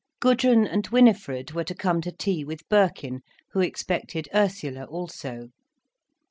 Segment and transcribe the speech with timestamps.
[0.19, 5.49] Gudrun and Winifred were to come to tea with Birkin, who expected Ursula also.